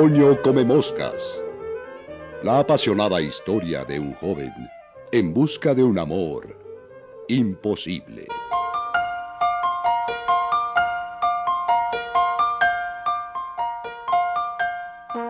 [0.00, 1.42] Toño come moscas.
[2.42, 4.54] La apasionada historia de un joven
[5.12, 6.56] en busca de un amor
[7.28, 8.26] imposible.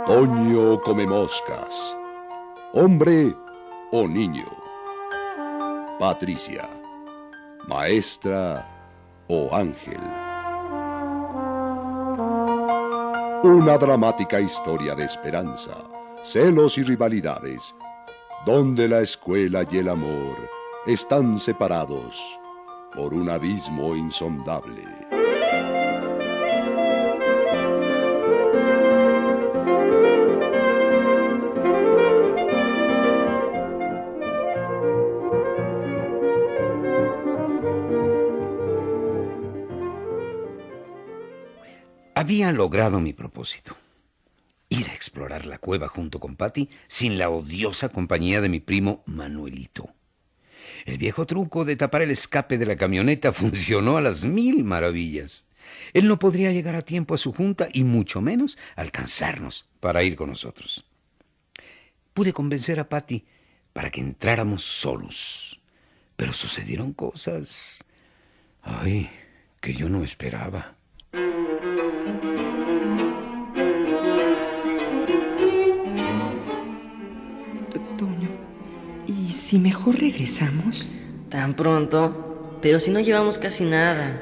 [0.07, 1.97] Toño come moscas.
[2.73, 3.35] Hombre
[3.91, 4.47] o niño.
[5.99, 6.69] Patricia.
[7.67, 8.65] Maestra
[9.27, 10.30] o ángel.
[13.43, 15.73] Una dramática historia de esperanza,
[16.23, 17.75] celos y rivalidades,
[18.45, 20.37] donde la escuela y el amor
[20.87, 22.39] están separados
[22.95, 25.10] por un abismo insondable.
[42.31, 43.77] Había logrado mi propósito.
[44.69, 49.03] Ir a explorar la cueva junto con Patty sin la odiosa compañía de mi primo
[49.05, 49.93] Manuelito.
[50.87, 55.45] El viejo truco de tapar el escape de la camioneta funcionó a las mil maravillas.
[55.93, 60.15] Él no podría llegar a tiempo a su junta y mucho menos alcanzarnos para ir
[60.15, 60.85] con nosotros.
[62.15, 63.25] Pude convencer a Patty
[63.73, 65.61] para que entráramos solos.
[66.15, 67.85] Pero sucedieron cosas...
[68.63, 69.11] Ay,
[69.61, 70.77] que yo no esperaba.
[79.51, 80.87] Si mejor regresamos?
[81.29, 82.59] ¿Tan pronto?
[82.63, 84.21] Pero si no llevamos casi nada.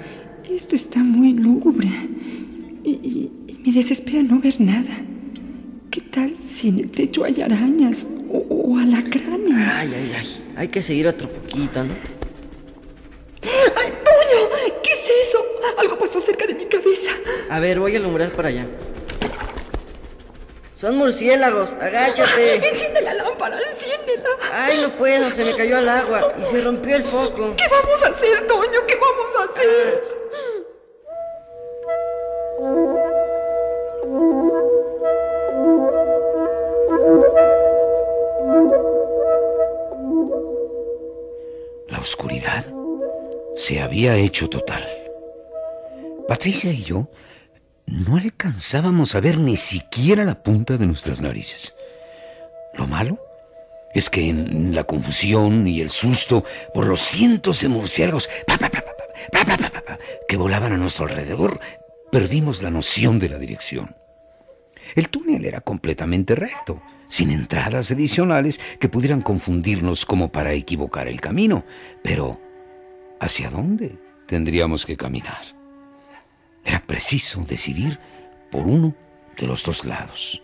[0.49, 1.89] Esto está muy lúgubre.
[2.83, 4.97] Y, y- y me desespera no ver nada.
[5.91, 9.53] ¿Qué tal si en el techo hay arañas o, o alacranes?
[9.75, 10.45] Ay, ay, ay.
[10.57, 11.93] Hay que seguir otro poquito, ¿no?
[13.43, 14.49] ¡Ay, Toño!
[14.83, 15.45] ¿Qué es eso?
[15.79, 17.11] Algo pasó cerca de mi cabeza.
[17.51, 18.67] A ver, voy a alumbrar para allá.
[20.73, 22.55] Son murciélagos, agáchate.
[22.55, 22.88] Enciéndela.
[24.61, 27.55] Ay, no puedo, se me cayó al agua y se rompió el foco.
[27.57, 28.87] ¿Qué vamos a hacer, Toño?
[28.89, 30.05] ¿Qué vamos a hacer?
[41.87, 42.67] La oscuridad
[43.55, 44.85] se había hecho total.
[46.27, 47.09] Patricia y yo
[47.87, 51.77] no alcanzábamos a ver ni siquiera la punta de nuestras narices.
[52.75, 53.28] Lo malo
[53.95, 56.45] es que en la confusión y el susto
[56.75, 58.29] por los cientos de murciélagos
[60.29, 61.61] que volaban a nuestro alrededor,
[62.13, 63.97] perdimos la noción de la dirección.
[64.95, 71.21] El túnel era completamente recto, sin entradas adicionales que pudieran confundirnos como para equivocar el
[71.21, 71.65] camino.
[72.03, 72.41] Pero,
[73.21, 73.97] ¿hacia dónde
[74.27, 75.43] tendríamos que caminar?
[76.65, 77.99] Era preciso decidir
[78.51, 78.95] por uno
[79.39, 80.43] de los dos lados.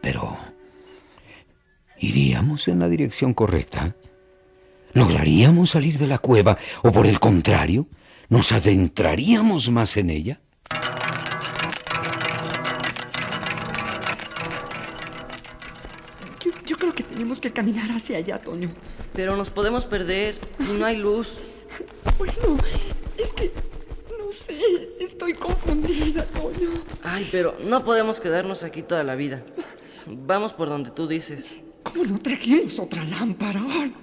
[0.00, 0.36] Pero
[2.04, 3.96] ¿iríamos en la dirección correcta?
[4.92, 7.86] ¿Lograríamos salir de la cueva o por el contrario,
[8.28, 10.40] nos adentraríamos más en ella?
[16.44, 18.70] Yo, yo creo que tenemos que caminar hacia allá, Toño.
[19.14, 21.38] Pero nos podemos perder y no hay luz.
[22.18, 22.58] Bueno,
[23.16, 23.50] es que
[24.18, 24.60] no sé,
[25.00, 26.70] estoy confundida, Toño.
[27.02, 29.42] Ay, pero no podemos quedarnos aquí toda la vida.
[30.06, 31.63] Vamos por donde tú dices.
[31.94, 33.62] ¿Cómo no trajimos otra lámpara?
[33.68, 33.94] Ay,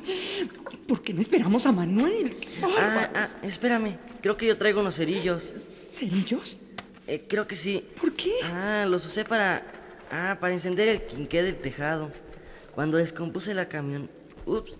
[0.87, 2.35] ¿Por qué no esperamos a Manuel?
[2.37, 3.09] ¡Qué Ah, bárbaros!
[3.15, 3.97] ah, espérame.
[4.21, 5.53] Creo que yo traigo unos cerillos.
[5.93, 6.57] ¿Cerillos?
[7.07, 7.83] Eh, creo que sí.
[7.99, 8.33] ¿Por qué?
[8.43, 9.65] Ah, los usé para.
[10.11, 12.11] Ah, para encender el quinqué del tejado.
[12.73, 14.09] Cuando descompuse la camión.
[14.45, 14.77] Ups.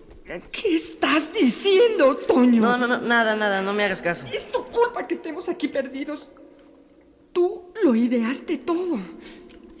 [0.50, 2.62] ¿Qué estás diciendo, Toño?
[2.62, 4.24] No, no, no, nada, nada, no me hagas caso.
[4.32, 6.30] Es tu culpa que estemos aquí perdidos.
[7.32, 8.98] Tú lo ideaste todo.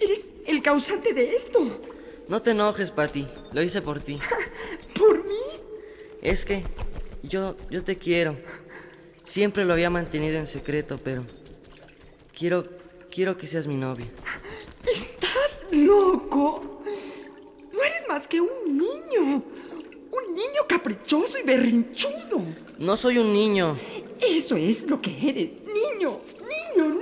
[0.00, 1.80] Eres el causante de esto.
[2.28, 3.28] No te enojes, Patty.
[3.52, 4.18] Lo hice por ti.
[4.98, 5.34] ¿Por mí?
[6.20, 6.62] Es que
[7.22, 8.36] yo, yo te quiero.
[9.24, 11.24] Siempre lo había mantenido en secreto, pero
[12.36, 12.66] quiero,
[13.10, 14.06] quiero que seas mi novia.
[14.86, 16.82] ¿Estás loco?
[17.72, 19.42] No eres más que un niño.
[20.10, 22.42] Un niño caprichoso y berrinchudo.
[22.78, 23.76] No soy un niño.
[24.20, 25.52] Eso es lo que eres.
[25.64, 27.01] Niño, niño, niño.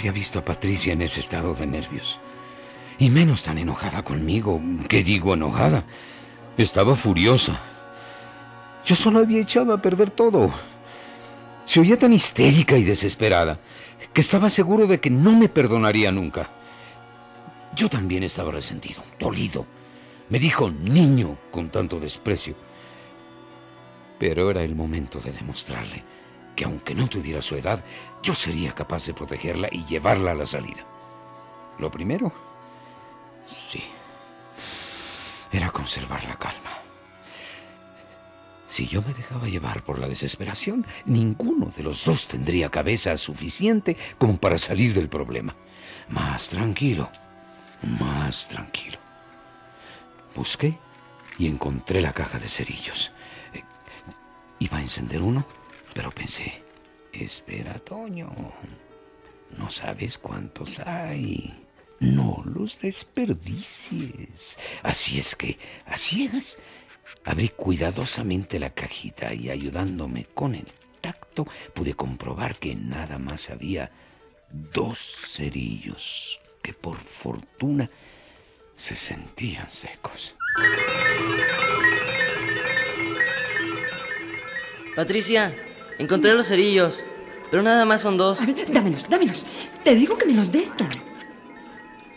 [0.00, 2.18] Había visto a Patricia en ese estado de nervios.
[2.98, 4.58] Y menos tan enojada conmigo.
[4.88, 5.84] ¿Qué digo enojada?
[6.56, 7.60] Estaba furiosa.
[8.86, 10.50] Yo solo había echado a perder todo.
[11.66, 13.60] Se oía tan histérica y desesperada
[14.14, 16.48] que estaba seguro de que no me perdonaría nunca.
[17.76, 19.66] Yo también estaba resentido, dolido.
[20.30, 22.54] Me dijo niño con tanto desprecio.
[24.18, 26.02] Pero era el momento de demostrarle
[26.60, 27.82] que aunque no tuviera su edad,
[28.22, 30.84] yo sería capaz de protegerla y llevarla a la salida.
[31.78, 32.30] Lo primero,
[33.46, 33.82] sí,
[35.50, 36.82] era conservar la calma.
[38.68, 43.96] Si yo me dejaba llevar por la desesperación, ninguno de los dos tendría cabeza suficiente
[44.18, 45.56] como para salir del problema.
[46.10, 47.08] Más tranquilo,
[47.98, 48.98] más tranquilo.
[50.36, 50.78] Busqué
[51.38, 53.12] y encontré la caja de cerillos.
[53.54, 53.64] Eh,
[54.58, 55.46] iba a encender uno,
[55.94, 56.62] pero pensé,
[57.12, 58.30] espera, Toño,
[59.56, 61.66] no sabes cuántos hay.
[62.00, 64.58] No los desperdicies.
[64.82, 66.58] Así es que, a ciegas,
[67.24, 70.66] abrí cuidadosamente la cajita y ayudándome con el
[71.00, 73.90] tacto pude comprobar que nada más había
[74.50, 74.98] dos
[75.28, 77.90] cerillos que por fortuna
[78.76, 80.34] se sentían secos.
[84.96, 85.54] Patricia,
[86.00, 87.02] encontré los cerillos,
[87.50, 88.40] pero nada más son dos.
[88.40, 89.44] A ver, dámelos, dámelos.
[89.84, 91.00] Te digo que me los des, Toño.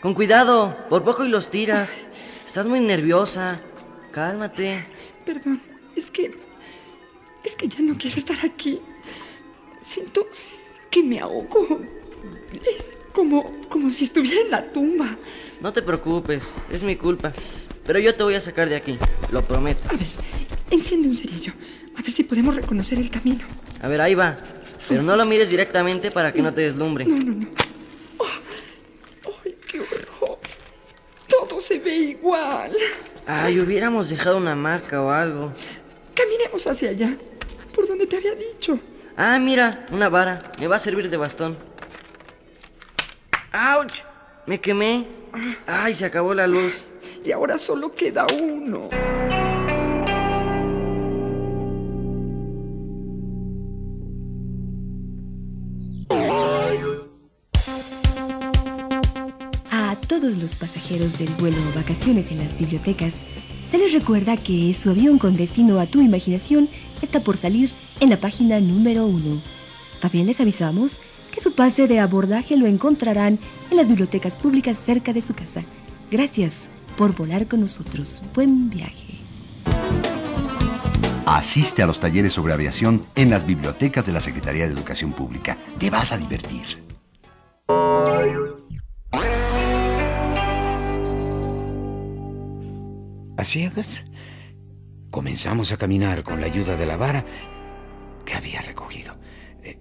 [0.00, 1.92] Con cuidado, por poco y los tiras.
[2.46, 3.60] Estás muy nerviosa.
[4.10, 4.86] Cálmate.
[5.24, 5.60] Perdón,
[5.94, 6.42] es que...
[7.42, 8.80] Es que ya no quiero estar aquí.
[9.82, 10.26] Siento
[10.90, 11.80] que me ahogo.
[12.52, 15.16] Es como, como si estuviera en la tumba.
[15.60, 17.32] No te preocupes, es mi culpa.
[17.84, 18.98] Pero yo te voy a sacar de aquí,
[19.30, 19.86] lo prometo.
[19.90, 20.06] A ver,
[20.70, 21.52] enciende un cerillo.
[21.96, 23.44] A ver si podemos reconocer el camino.
[23.82, 24.36] A ver, ahí va.
[24.88, 27.04] Pero no lo mires directamente para que no te deslumbre.
[27.06, 27.48] No, no, no.
[28.18, 28.26] Oh,
[29.44, 30.38] ¡Ay, qué horror!
[31.28, 32.72] Todo se ve igual.
[33.26, 35.52] Ay, hubiéramos dejado una marca o algo.
[36.14, 37.16] Caminemos hacia allá,
[37.74, 38.78] por donde te había dicho.
[39.16, 40.42] Ah, mira, una vara.
[40.60, 41.56] Me va a servir de bastón.
[43.52, 43.92] ¡Auch!
[44.46, 45.06] Me quemé.
[45.66, 46.84] Ay, se acabó la luz.
[47.24, 48.90] Y ahora solo queda uno.
[60.44, 63.14] Los pasajeros del vuelo Vacaciones en las bibliotecas,
[63.70, 66.68] se les recuerda que su avión con destino a tu imaginación
[67.02, 69.40] está por salir en la página número uno.
[70.00, 71.00] También les avisamos
[71.32, 73.38] que su pase de abordaje lo encontrarán
[73.70, 75.64] en las bibliotecas públicas cerca de su casa.
[76.10, 76.68] Gracias
[76.98, 78.22] por volar con nosotros.
[78.34, 79.20] Buen viaje.
[81.24, 85.56] Asiste a los talleres sobre aviación en las bibliotecas de la Secretaría de Educación Pública.
[85.78, 86.93] Te vas a divertir.
[93.44, 94.04] Ciegas,
[95.10, 97.24] comenzamos a caminar con la ayuda de la vara
[98.24, 99.16] que había recogido.
[99.62, 99.78] Eh,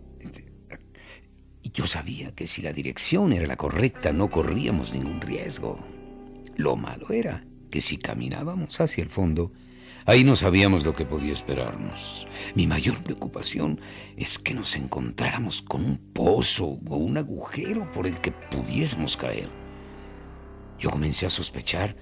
[1.63, 5.79] Yo sabía que si la dirección era la correcta no corríamos ningún riesgo.
[6.55, 9.51] Lo malo era que si caminábamos hacia el fondo,
[10.05, 12.27] ahí no sabíamos lo que podía esperarnos.
[12.53, 13.79] Mi mayor preocupación
[14.17, 19.49] es que nos encontráramos con un pozo o un agujero por el que pudiésemos caer.
[20.77, 21.95] Yo comencé a sospechar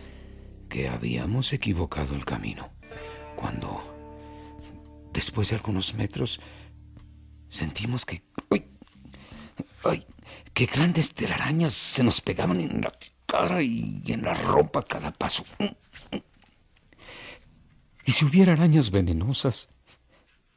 [0.72, 2.70] que habíamos equivocado el camino,
[3.36, 3.82] cuando,
[5.12, 6.40] después de algunos metros,
[7.50, 8.24] sentimos que...
[8.50, 8.66] ¡Ay!
[9.84, 10.06] ¡Ay!
[10.54, 12.94] ¡Qué grandes telarañas se nos pegaban en la
[13.26, 15.44] cara y en la ropa cada paso!
[18.06, 19.68] ¿Y si hubiera arañas venenosas?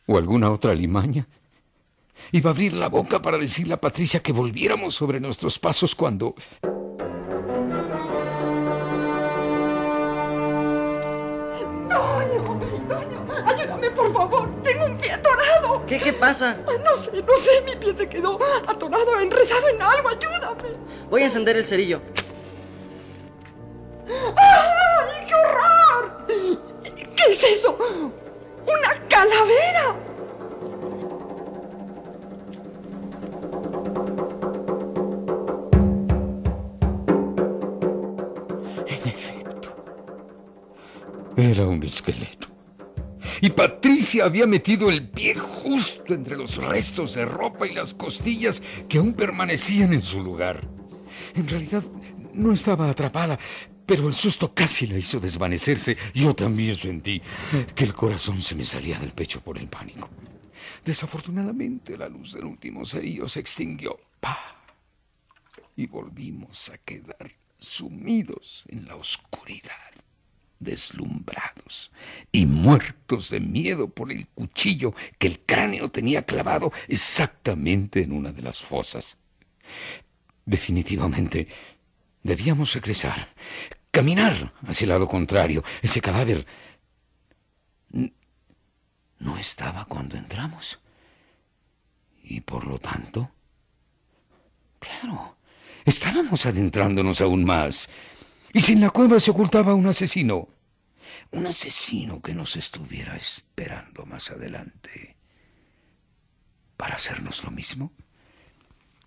[0.07, 1.27] ¿O alguna otra limaña?
[2.31, 6.37] Iba a abrir la boca para decirle a Patricia que volviéramos sobre nuestros pasos cuando...
[14.15, 14.49] favor.
[14.63, 15.85] Tengo un pie atorado.
[15.87, 16.57] ¿Qué, qué pasa?
[16.67, 17.61] Ay, no sé, no sé.
[17.67, 20.09] Mi pie se quedó atorado, enredado en algo.
[20.09, 20.79] Ayúdame.
[21.11, 22.01] Voy a encender el cerillo.
[24.37, 26.27] ¡Ay, qué horror!
[27.17, 27.77] ¿Qué es eso?
[28.67, 29.97] ¡Una calavera!
[38.87, 39.75] En efecto,
[41.37, 42.54] era un esqueleto.
[43.45, 48.63] Y Patricia había metido el pie justo entre los restos de ropa y las costillas
[48.89, 50.67] que aún permanecían en su lugar.
[51.35, 51.85] En realidad
[52.33, 53.39] no estaba atrapada,
[53.85, 55.95] pero el susto casi la hizo desvanecerse.
[56.15, 57.21] Yo también sentí
[57.75, 60.09] que el corazón se me salía del pecho por el pánico.
[60.83, 64.01] Desafortunadamente la luz del último cerillo se extinguió.
[64.21, 64.57] ¡Pah!
[65.77, 69.93] Y volvimos a quedar sumidos en la oscuridad,
[70.65, 71.93] deslumbrados
[72.33, 78.33] y muertos de miedo por el cuchillo que el cráneo tenía clavado exactamente en una
[78.33, 79.19] de las fosas.
[80.45, 81.49] Definitivamente
[82.23, 83.29] debíamos regresar.
[83.91, 85.63] caminar hacia el lado contrario.
[85.81, 86.45] Ese cadáver
[89.21, 90.81] no estaba cuando entramos.
[92.25, 93.31] Y por lo tanto,
[94.81, 95.37] claro,
[95.85, 97.89] estábamos adentrándonos aún más.
[98.53, 100.49] Y si en la cueva se ocultaba un asesino,
[101.33, 105.17] un asesino que nos estuviera esperando más adelante
[106.77, 107.93] para hacernos lo mismo.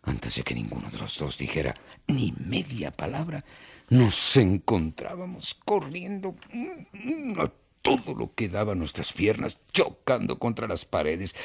[0.04, 1.74] Antes de que ninguno de los dos dijera
[2.08, 3.44] ni media palabra,
[3.90, 6.36] nos encontrábamos corriendo
[7.40, 11.36] a todo lo que daba nuestras piernas, chocando contra las paredes,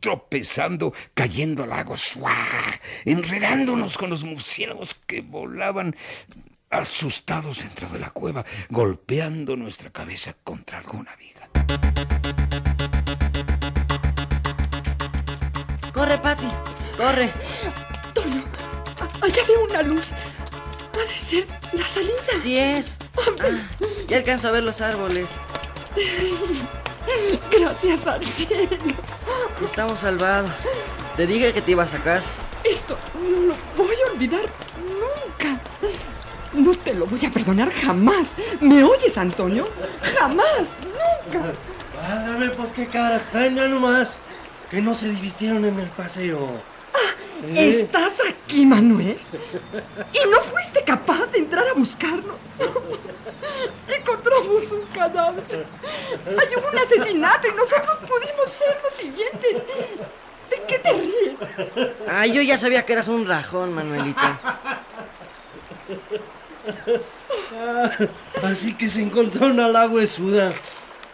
[0.00, 1.94] tropezando, cayendo al lago,
[3.04, 5.94] enredándonos con los murciélagos que volaban
[6.74, 11.48] asustados dentro de la cueva, golpeando nuestra cabeza contra alguna viga.
[15.92, 16.48] Corre, Patty,
[16.96, 17.30] corre.
[18.12, 18.44] Toño,
[19.20, 20.10] allá veo una luz.
[20.94, 22.12] Ha de ser la salida.
[22.40, 22.98] Sí es.
[23.16, 23.58] Ah,
[24.06, 25.26] ya alcanzo a ver los árboles.
[27.50, 28.76] Gracias al cielo.
[29.64, 30.52] Estamos salvados.
[31.16, 32.22] Te dije que te iba a sacar.
[32.64, 34.63] Esto no lo voy a olvidar.
[36.74, 38.34] No te lo voy a perdonar jamás.
[38.60, 39.68] ¿Me oyes, Antonio?
[40.18, 41.52] Jamás, nunca.
[41.96, 44.18] Válgame, pues qué caras traen ya nomás.
[44.70, 46.60] Que no se divirtieron en el paseo.
[47.46, 47.80] ¿Eh?
[47.80, 49.18] ¿Estás aquí, Manuel?
[50.12, 52.40] ¿Y no fuiste capaz de entrar a buscarnos?
[53.88, 55.66] Encontramos un cadáver.
[56.26, 59.62] Hay un asesinato y nosotros pudimos ser los siguientes.
[60.50, 61.90] ¿De qué te ríes?
[62.08, 64.40] Ah, yo ya sabía que eras un rajón, Manuelita.
[68.42, 70.52] Así que se encontró una la huesuda.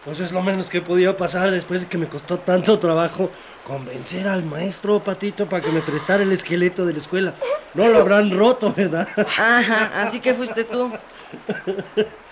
[0.05, 3.29] Pues es lo menos que podía pasar después de que me costó tanto trabajo
[3.63, 7.35] convencer al maestro Patito para que me prestara el esqueleto de la escuela.
[7.75, 9.07] No lo habrán roto, ¿verdad?
[9.15, 10.91] Ajá, así que fuiste tú.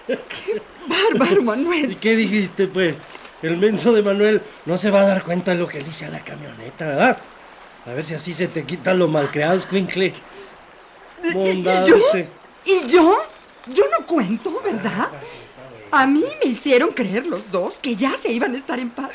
[0.08, 1.92] ¡Qué bárbaro, Manuel!
[1.92, 2.96] ¿Y qué dijiste, pues?
[3.44, 6.06] El menso de Manuel no se va a dar cuenta de lo que le hice
[6.06, 7.18] a la camioneta, ¿verdad?
[7.86, 10.12] A ver si así se te quitan los malcriados, Quinkle.
[11.36, 11.98] ¿Y yo?
[12.66, 13.24] ¿Y yo?
[13.68, 15.10] Yo no cuento, ¿verdad?
[15.92, 19.12] A mí me hicieron creer los dos que ya se iban a estar en paz.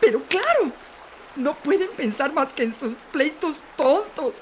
[0.00, 0.72] Pero claro,
[1.36, 4.36] no pueden pensar más que en sus pleitos tontos.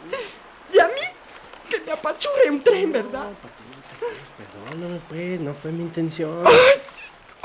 [0.72, 1.02] Y a mí,
[1.68, 3.30] que me apachure un tren, ¿verdad?
[4.36, 6.44] Perdóname, pues, no fue mi intención.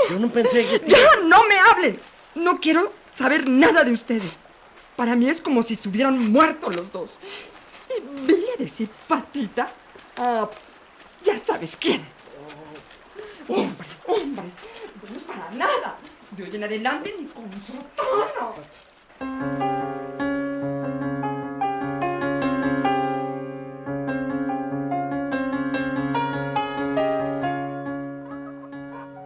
[0.10, 0.81] Yo no pensé que...
[0.88, 2.00] ¡Ya, no me hablen!
[2.36, 4.31] No quiero saber nada de ustedes.
[4.96, 7.12] Para mí es como si se hubieran muerto los dos.
[7.89, 9.72] Y vine a decir patita
[10.19, 10.49] a...
[11.23, 12.05] ya sabes quién.
[13.47, 14.53] Hombres, hombres,
[15.09, 15.97] no es para nada.
[16.31, 18.53] De hoy en adelante ni con sotano.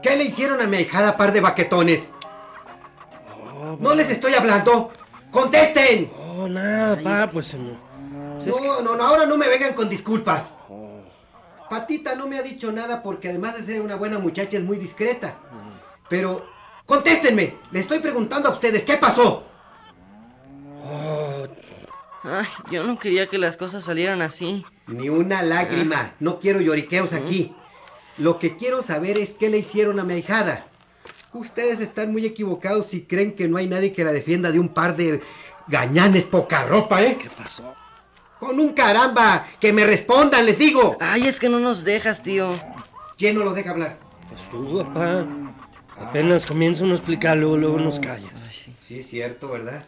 [0.01, 2.11] ¿Qué le hicieron a mi ahijada par de baquetones?
[3.79, 4.91] No les estoy hablando.
[5.31, 6.11] ¡Contesten!
[6.17, 7.55] Oh, nada, pa, pues...
[7.55, 10.53] No, no, no, ahora no me vengan con disculpas.
[11.73, 14.77] Patita no me ha dicho nada porque además de ser una buena muchacha es muy
[14.77, 15.39] discreta.
[16.07, 16.45] Pero,
[16.85, 19.43] contéstenme, le estoy preguntando a ustedes, ¿qué pasó?
[20.85, 21.47] Oh.
[22.25, 24.63] Ay, yo no quería que las cosas salieran así.
[24.85, 27.55] Ni una lágrima, no quiero lloriqueos aquí.
[28.19, 30.67] Lo que quiero saber es qué le hicieron a mi ahijada.
[31.33, 34.69] Ustedes están muy equivocados si creen que no hay nadie que la defienda de un
[34.69, 35.23] par de
[35.67, 37.17] gañanes poca ropa, ¿eh?
[37.19, 37.73] ¿Qué pasó?
[38.43, 40.97] Con un caramba, que me respondan, les digo.
[40.99, 42.53] Ay, es que no nos dejas, tío.
[43.17, 43.97] ¿Quién no lo deja hablar?
[44.27, 45.25] Pues tú, papá.
[45.97, 48.49] Apenas comienzo a explicarlo, luego nos callas.
[48.81, 49.85] Sí, es cierto, ¿verdad?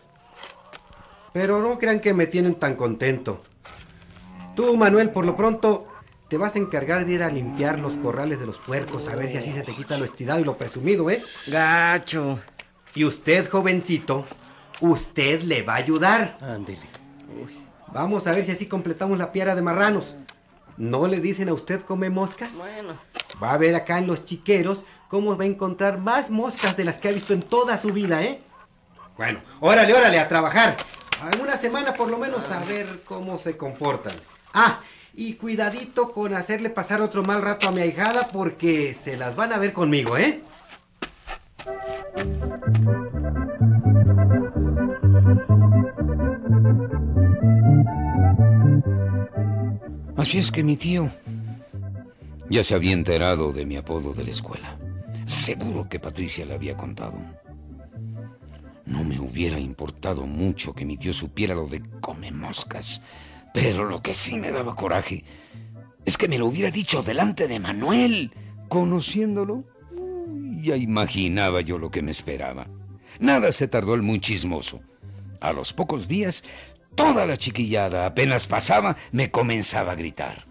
[1.34, 3.42] Pero no crean que me tienen tan contento.
[4.56, 5.88] Tú, Manuel, por lo pronto,
[6.30, 9.30] te vas a encargar de ir a limpiar los corrales de los puercos, a ver
[9.30, 11.22] si así se te quita lo estirado y lo presumido, ¿eh?
[11.48, 12.40] Gacho.
[12.94, 14.26] Y usted, jovencito,
[14.80, 16.38] usted le va a ayudar.
[16.40, 16.88] Ándele.
[17.96, 20.16] Vamos a ver si así completamos la piara de marranos.
[20.76, 22.54] ¿No le dicen a usted come moscas?
[22.56, 23.00] Bueno.
[23.42, 26.98] Va a ver acá en los chiqueros cómo va a encontrar más moscas de las
[26.98, 28.42] que ha visto en toda su vida, ¿eh?
[29.16, 30.76] Bueno, órale, órale, a trabajar.
[31.22, 34.16] Alguna semana por lo menos a ver cómo se comportan.
[34.54, 34.82] Ah,
[35.14, 39.54] y cuidadito con hacerle pasar otro mal rato a mi ahijada porque se las van
[39.54, 40.44] a ver conmigo, ¿eh?
[50.26, 51.08] Así es que mi tío
[52.50, 54.76] ya se había enterado de mi apodo de la escuela.
[55.28, 57.14] Seguro que Patricia le había contado.
[58.88, 63.04] No me hubiera importado mucho que mi tío supiera lo de come moscas,
[63.54, 65.24] pero lo que sí me daba coraje
[66.06, 68.32] Es que me lo hubiera dicho delante de Manuel.
[68.68, 69.64] Conociéndolo,
[70.60, 72.66] ya imaginaba yo lo que me esperaba.
[73.20, 74.82] Nada se tardó el muy chismoso.
[75.40, 76.44] A los pocos días,
[76.96, 80.46] toda la chiquillada apenas pasaba, me comenzaba a gritar.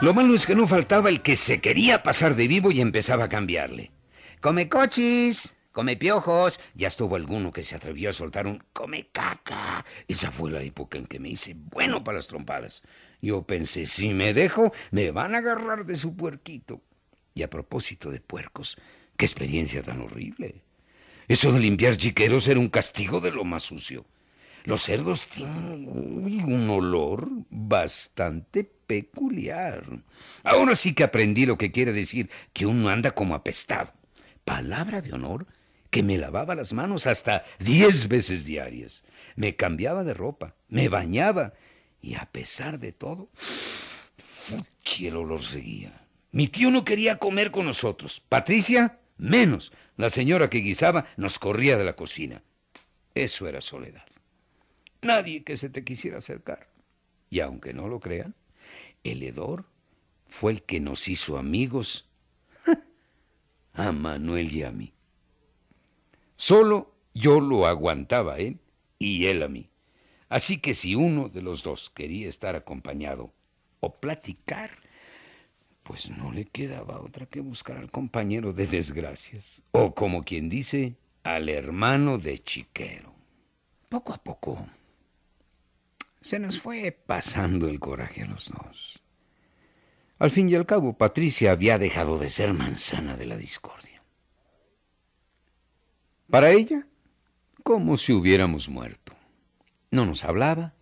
[0.00, 3.24] Lo malo es que no faltaba el que se quería pasar de vivo y empezaba
[3.24, 3.90] a cambiarle.
[4.40, 6.60] Come cochis, come piojos.
[6.74, 9.84] Ya estuvo alguno que se atrevió a soltar un come caca.
[10.06, 12.82] Esa fue la época en que me hice bueno para las trompadas.
[13.20, 16.80] Yo pensé, si me dejo, me van a agarrar de su puerquito.
[17.34, 18.78] Y a propósito de puercos,
[19.18, 20.62] qué experiencia tan horrible.
[21.26, 24.06] Eso de limpiar chiqueros era un castigo de lo más sucio.
[24.64, 29.84] Los cerdos tienen un olor bastante peculiar.
[30.44, 33.92] Ahora sí que aprendí lo que quiere decir que uno anda como apestado.
[34.44, 35.46] Palabra de honor
[35.90, 39.04] que me lavaba las manos hasta diez veces diarias.
[39.36, 41.54] Me cambiaba de ropa, me bañaba
[42.00, 43.30] y a pesar de todo,
[45.00, 46.06] el olor seguía.
[46.30, 48.22] Mi tío no quería comer con nosotros.
[48.28, 49.72] Patricia, menos.
[49.96, 52.42] La señora que guisaba nos corría de la cocina.
[53.14, 54.06] Eso era soledad.
[55.02, 56.68] Nadie que se te quisiera acercar.
[57.30, 58.34] Y aunque no lo crean,
[59.04, 59.66] el hedor
[60.26, 62.08] fue el que nos hizo amigos
[63.74, 64.92] a Manuel y a mí.
[66.36, 68.60] Solo yo lo aguantaba a él
[68.98, 69.68] y él a mí.
[70.28, 73.32] Así que si uno de los dos quería estar acompañado
[73.80, 74.70] o platicar,
[75.88, 80.98] pues no le quedaba otra que buscar al compañero de desgracias, o como quien dice,
[81.22, 83.14] al hermano de chiquero.
[83.88, 84.68] Poco a poco
[86.20, 89.02] se nos fue pasando el coraje a los dos.
[90.18, 94.02] Al fin y al cabo, Patricia había dejado de ser manzana de la discordia.
[96.28, 96.86] Para ella,
[97.62, 99.14] como si hubiéramos muerto.
[99.90, 100.74] No nos hablaba,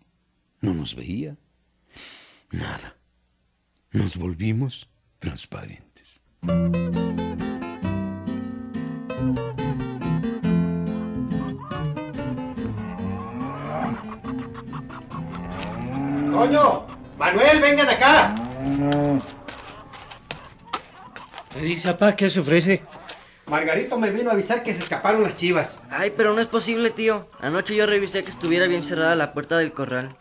[0.59, 1.37] no nos veía,
[2.51, 2.97] nada.
[3.91, 4.89] Nos volvimos
[5.19, 6.21] transparentes.
[16.31, 16.87] ¡Coño!
[17.17, 18.35] ¡Manuel, vengan acá!
[21.53, 22.15] ¿Qué dice, papá?
[22.15, 22.83] ¿Qué se ofrece?
[23.47, 25.79] Margarito me vino a avisar que se escaparon las chivas.
[25.89, 27.29] Ay, pero no es posible, tío.
[27.39, 30.15] Anoche yo revisé que estuviera bien cerrada la puerta del corral.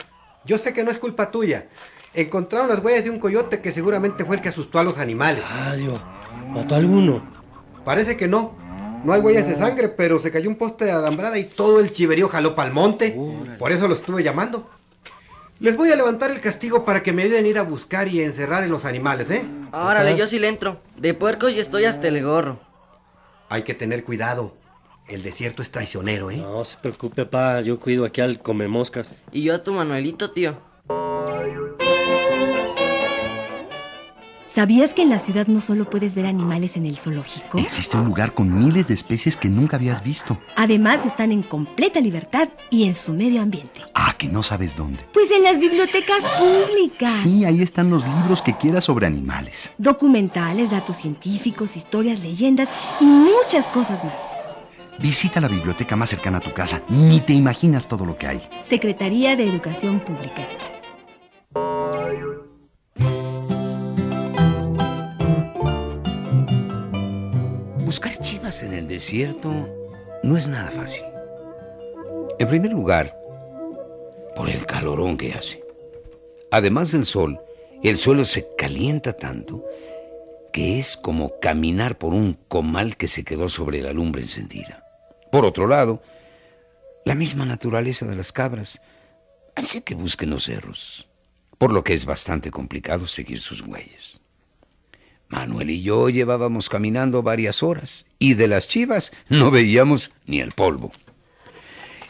[0.45, 1.67] Yo sé que no es culpa tuya.
[2.16, 5.44] Encontraron las huellas de un coyote que seguramente fue el que asustó a los animales.
[5.68, 6.00] Adiós.
[6.48, 7.22] ¿Mató a alguno?
[7.85, 8.57] Parece que no.
[9.05, 11.92] No hay huellas de sangre, pero se cayó un poste de alambrada y todo el
[11.92, 13.14] chiverío jaló pa'l monte.
[13.59, 14.62] Por eso lo estuve llamando.
[15.61, 18.22] Les voy a levantar el castigo para que me ayuden a ir a buscar y
[18.22, 19.44] encerrar en los animales, ¿eh?
[19.72, 20.81] Órale, yo sí le entro.
[20.96, 22.59] De puerco y estoy hasta el gorro.
[23.50, 24.55] Hay que tener cuidado.
[25.07, 26.38] El desierto es traicionero, ¿eh?
[26.38, 27.61] No se preocupe, pa.
[27.61, 29.22] Yo cuido aquí al come moscas.
[29.33, 30.57] Y yo a tu Manuelito, tío.
[34.57, 37.59] ¿Sabías que en la ciudad no solo puedes ver animales en el zoológico?
[37.59, 40.38] Existe un lugar con miles de especies que nunca habías visto.
[40.57, 43.83] Además, están en completa libertad y en su medio ambiente.
[43.92, 45.05] Ah, que no sabes dónde.
[45.12, 47.12] Pues en las bibliotecas públicas.
[47.22, 49.75] Sí, ahí están los libros que quieras sobre animales.
[49.77, 54.22] Documentales, datos científicos, historias, leyendas y muchas cosas más.
[54.99, 56.81] Visita la biblioteca más cercana a tu casa.
[56.88, 58.49] Ni te imaginas todo lo que hay.
[58.66, 60.49] Secretaría de Educación Pública.
[67.85, 69.53] Buscar chivas en el desierto
[70.23, 71.05] no es nada fácil.
[72.38, 73.16] En primer lugar,
[74.35, 75.64] por el calorón que hace.
[76.51, 77.40] Además del sol,
[77.83, 79.64] el suelo se calienta tanto
[80.53, 84.85] que es como caminar por un comal que se quedó sobre la lumbre encendida.
[85.31, 86.03] Por otro lado,
[87.05, 88.81] la misma naturaleza de las cabras
[89.55, 91.09] hace que busquen los cerros,
[91.59, 94.21] por lo que es bastante complicado seguir sus huellas.
[95.29, 100.53] Manuel y yo llevábamos caminando varias horas y de las chivas no veíamos ni el
[100.53, 100.92] polvo.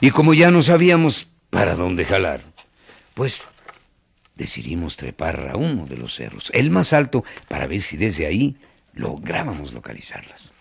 [0.00, 2.42] Y como ya no sabíamos para dónde jalar,
[3.14, 3.48] pues
[4.35, 8.56] decidimos trepar a uno de los cerros, el más alto, para ver si desde ahí
[8.92, 10.52] lográbamos localizarlas.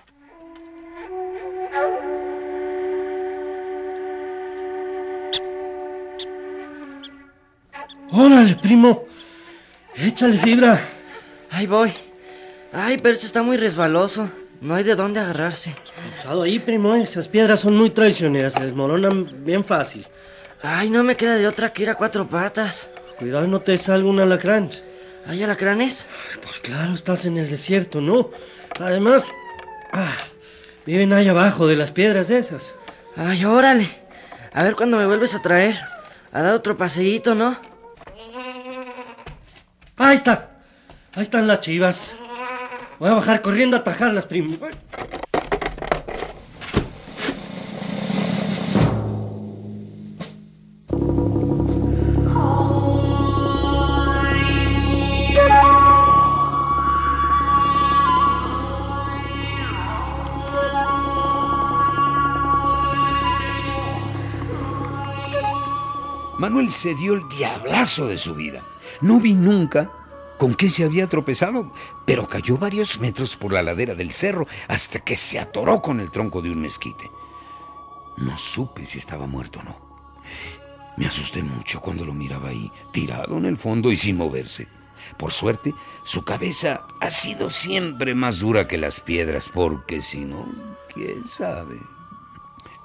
[8.18, 9.04] Órale, primo.
[9.94, 10.80] Échale fibra.
[11.52, 11.92] Ahí voy.
[12.72, 14.32] Ay, pero esto está muy resbaloso.
[14.62, 15.76] No hay de dónde agarrarse.
[16.16, 16.96] Usado ahí, primo.
[16.96, 18.54] Esas piedras son muy traicioneras.
[18.54, 20.08] Se desmoronan bien fácil.
[20.64, 22.90] Ay, no me queda de otra que ir a cuatro patas.
[23.20, 24.70] Cuidado, no te salga un alacrán.
[25.28, 26.08] ¿Hay alacranes?
[26.42, 28.30] Pues claro, estás en el desierto, ¿no?
[28.80, 29.26] Además,
[29.92, 30.16] ah,
[30.86, 32.76] viven ahí abajo de las piedras de esas.
[33.18, 33.90] Ay, órale.
[34.54, 35.76] A ver cuándo me vuelves a traer.
[36.32, 37.75] A dar otro paseíto, ¿no?
[39.98, 40.50] Ahí está.
[41.14, 42.16] Ahí están las chivas.
[43.00, 44.58] Voy a bajar corriendo a atajarlas, primo.
[66.38, 68.62] Manuel se dio el diablazo de su vida.
[69.02, 69.90] No vi nunca
[70.38, 71.72] con qué se había tropezado,
[72.06, 76.12] pero cayó varios metros por la ladera del cerro hasta que se atoró con el
[76.12, 77.10] tronco de un mezquite.
[78.18, 79.76] No supe si estaba muerto o no.
[80.98, 84.68] Me asusté mucho cuando lo miraba ahí, tirado en el fondo y sin moverse.
[85.18, 90.48] Por suerte, su cabeza ha sido siempre más dura que las piedras, porque si no,
[90.94, 91.80] quién sabe.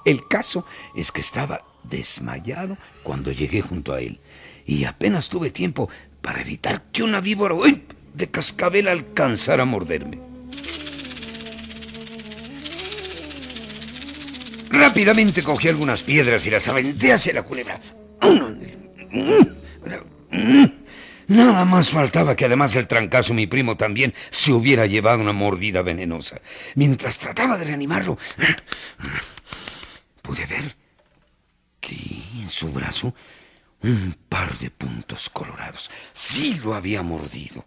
[0.03, 4.19] El caso es que estaba desmayado cuando llegué junto a él
[4.65, 5.89] y apenas tuve tiempo
[6.21, 7.55] para evitar que una víbora
[8.13, 10.19] de cascabel alcanzara a morderme.
[14.69, 17.81] Rápidamente cogí algunas piedras y las aventé hacia la culebra.
[21.27, 25.81] Nada más faltaba que además del trancazo mi primo también se hubiera llevado una mordida
[25.81, 26.41] venenosa.
[26.75, 28.17] Mientras trataba de reanimarlo,
[30.21, 30.75] pude ver
[31.79, 33.13] que en su brazo
[33.83, 35.89] un par de puntos colorados.
[36.13, 37.65] Sí lo había mordido.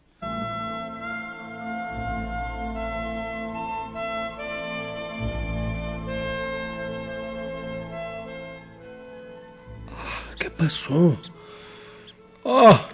[10.39, 11.17] ¿Qué pasó?
[12.45, 12.87] ¡Ah!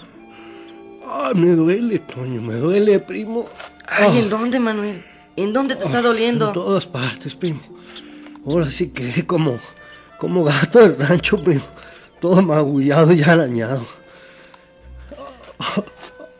[1.04, 1.32] ¡Ah!
[1.34, 3.48] Me duele, Toño, me duele, primo.
[3.86, 5.04] Ay, ¿en dónde, Manuel?
[5.36, 6.48] ¿En dónde te está doliendo?
[6.48, 7.60] En todas partes, primo.
[8.46, 9.58] Ahora sí quedé como,
[10.18, 11.64] como gato del rancho, primo.
[12.20, 13.86] Todo magullado y arañado.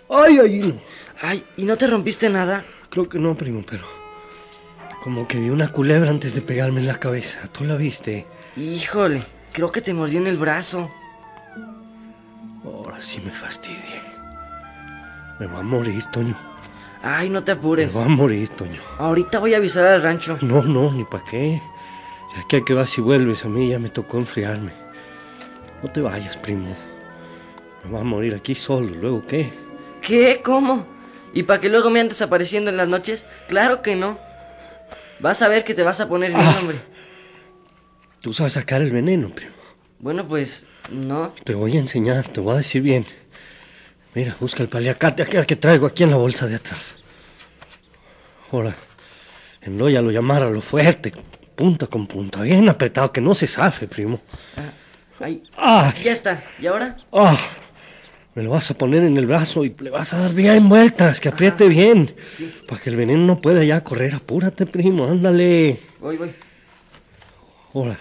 [0.08, 0.80] ¡Ay, ay!
[1.22, 2.62] Ay, ¿y no te rompiste nada?
[2.90, 3.84] Creo que no, primo, pero...
[5.02, 7.48] Como que vi una culebra antes de pegarme en la cabeza.
[7.52, 8.26] ¿Tú la viste?
[8.56, 10.90] Híjole, creo que te mordió en el brazo.
[12.64, 14.02] Ahora sí me fastidié.
[15.38, 16.36] Me va a morir, Toño.
[17.02, 17.94] Ay, no te apures.
[17.94, 18.80] Me va a morir, Toño.
[18.98, 20.36] Ahorita voy a avisar al rancho.
[20.42, 21.62] No, no, ni para qué.
[22.36, 24.72] Ya que a que vas y vuelves, a mí ya me tocó enfriarme.
[25.82, 26.76] No te vayas, primo.
[27.84, 29.50] Me va a morir aquí solo, ¿luego qué?
[30.02, 30.40] ¿Qué?
[30.44, 30.86] ¿Cómo?
[31.32, 33.26] ¿Y para que luego me andes apareciendo en las noches?
[33.48, 34.18] Claro que no.
[35.20, 36.56] Vas a ver que te vas a poner bien, Ah.
[36.60, 36.78] hombre.
[38.20, 39.52] Tú sabes sacar el veneno, primo.
[39.98, 41.32] Bueno, pues, no.
[41.44, 43.06] Te voy a enseñar, te voy a decir bien.
[44.14, 46.96] Mira, busca el paliacate aquel que traigo aquí en la bolsa de atrás.
[48.52, 48.74] Ahora,
[49.62, 51.12] enróllalo y amárralo fuerte,
[51.54, 54.20] punta con punta, bien apretado, que no se zafe, primo.
[55.20, 55.94] Ay, ¡Ah!
[56.02, 56.42] ya está.
[56.61, 56.96] ¿Y ahora?
[57.12, 57.38] ¡Ah!
[58.35, 61.20] Me lo vas a poner en el brazo y le vas a dar bien vueltas,
[61.20, 62.14] que apriete bien.
[62.66, 64.14] Para que el veneno no pueda ya correr.
[64.14, 65.80] Apúrate, primo, ándale.
[66.00, 66.33] Voy, voy.
[67.74, 67.98] Ahora,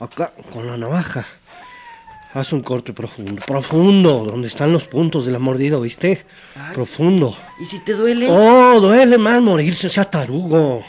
[0.00, 1.26] acá con la navaja.
[2.32, 5.78] Haz un corte profundo, profundo, donde están los puntos de la mordida.
[5.82, 6.26] Ay.
[6.72, 7.36] Profundo.
[7.60, 8.28] ¿Y si te duele?
[8.30, 10.84] Oh, duele más morirse, sea tarugo.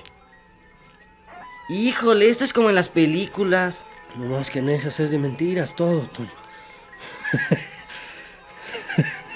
[1.70, 3.86] Híjole, esto es como en las películas.
[4.18, 6.30] No más que en esas es de mentiras todo, Toño.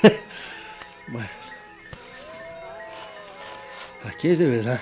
[1.08, 1.30] bueno.
[4.10, 4.80] Aquí es de verdad.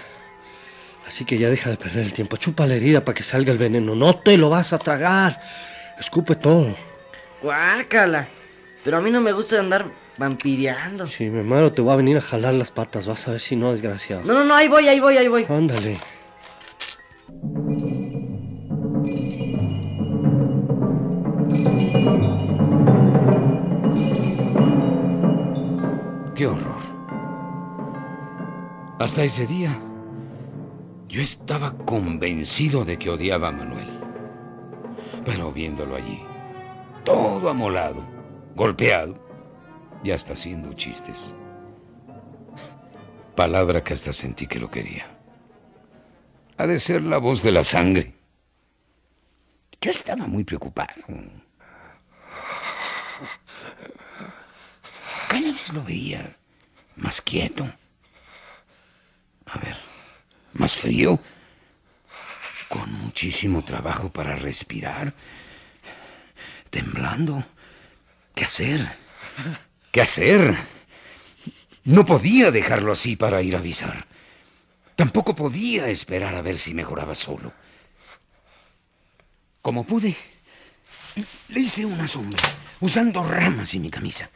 [1.05, 2.37] Así que ya deja de perder el tiempo.
[2.37, 3.95] Chupa la herida para que salga el veneno.
[3.95, 5.41] No te lo vas a tragar.
[5.99, 6.75] Escupe todo.
[7.41, 8.27] Guácala.
[8.83, 9.85] Pero a mí no me gusta andar
[10.17, 11.07] vampireando.
[11.07, 13.07] Si me muero te voy a venir a jalar las patas.
[13.07, 14.23] Vas a ver si no, desgraciado.
[14.23, 15.45] No, no, no, ahí voy, ahí voy, ahí voy.
[15.49, 15.97] Ándale.
[26.39, 26.79] ¡Qué horror!
[28.97, 29.77] Hasta ese día,
[31.09, 33.89] yo estaba convencido de que odiaba a Manuel.
[35.25, 36.21] Pero viéndolo allí,
[37.03, 38.01] todo amolado,
[38.55, 39.15] golpeado,
[40.01, 41.35] ya está haciendo chistes.
[43.35, 45.07] Palabra que hasta sentí que lo quería.
[46.55, 48.13] Ha de ser la voz de la sangre.
[49.81, 51.03] Yo estaba muy preocupado.
[55.73, 56.35] Lo veía
[56.95, 57.71] más quieto.
[59.45, 59.77] A ver,
[60.53, 61.19] más frío.
[62.67, 65.13] Con muchísimo trabajo para respirar.
[66.69, 67.43] Temblando.
[68.35, 68.87] ¿Qué hacer?
[69.91, 70.55] ¿Qué hacer?
[71.83, 74.05] No podía dejarlo así para ir a avisar.
[74.95, 77.53] Tampoco podía esperar a ver si mejoraba solo.
[79.61, 80.15] Como pude,
[81.47, 82.41] Le hice una sombra,
[82.79, 84.29] usando ramas y mi camisa.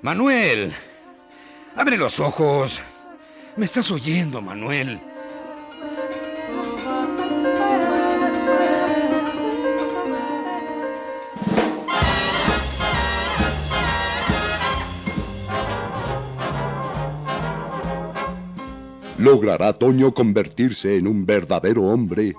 [0.00, 0.72] Manuel.
[1.74, 2.80] Abre los ojos.
[3.56, 5.00] ¿Me estás oyendo, Manuel?
[19.18, 22.36] ¿Logrará Toño convertirse en un verdadero hombre?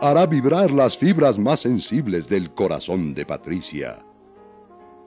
[0.00, 4.04] Hará vibrar las fibras más sensibles del corazón de Patricia.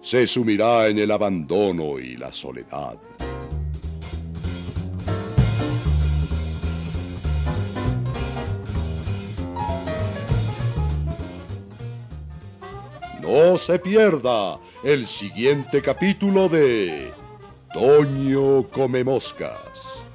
[0.06, 3.00] Se sumirá en el abandono y la soledad.
[13.20, 17.12] No se pierda el siguiente capítulo de
[17.74, 20.06] Toño Come Moscas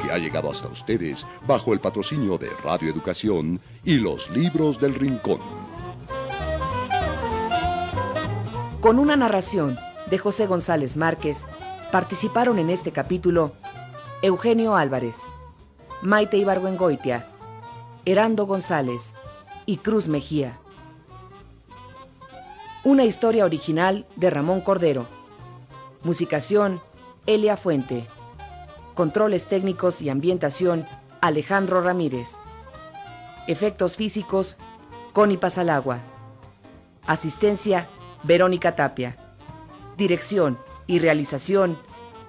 [0.00, 4.94] que ha llegado hasta ustedes bajo el patrocinio de Radio Educación y los libros del
[4.94, 5.65] Rincón.
[8.80, 9.78] Con una narración
[10.10, 11.46] de José González Márquez,
[11.90, 13.52] participaron en este capítulo
[14.22, 15.22] Eugenio Álvarez,
[16.02, 17.26] Maite Ibargüengoitia,
[18.04, 19.14] Herando González
[19.64, 20.58] y Cruz Mejía.
[22.84, 25.06] Una historia original de Ramón Cordero.
[26.04, 26.80] Musicación,
[27.26, 28.06] Elia Fuente.
[28.94, 30.86] Controles técnicos y ambientación,
[31.20, 32.36] Alejandro Ramírez.
[33.48, 34.56] Efectos físicos,
[35.12, 36.00] Connie Pasalagua.
[37.06, 37.88] Asistencia,
[38.26, 39.16] Verónica Tapia.
[39.96, 40.58] Dirección
[40.88, 41.78] y realización,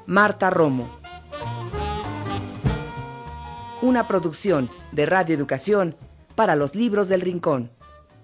[0.06, 0.88] Marta Romo.
[3.82, 5.96] Una producción de Radio Educación
[6.36, 7.72] para los libros del Rincón.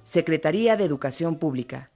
[0.04, 1.90] Secretaría de Educación Pública.